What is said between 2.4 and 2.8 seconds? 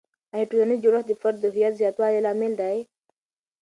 دی؟